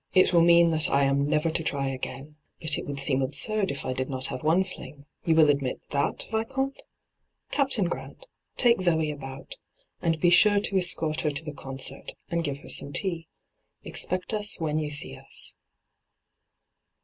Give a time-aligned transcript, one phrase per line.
[0.15, 2.33] 'It will mean that I am never to try ^ain.
[2.59, 5.79] But it would seem absurd if I did not have one fling— yoa will admit
[5.91, 6.79] that, Vieomte?
[7.51, 8.25] Captain Grant,
[8.57, 9.57] take Zoe about,
[10.01, 13.27] and be sure to escort her to the concert, and give her some tea.
[13.83, 15.59] Expect us when you see us.'